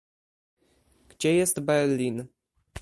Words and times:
Gdzie 1.09 1.33
jest 1.35 1.59
Berlin? 1.59 2.27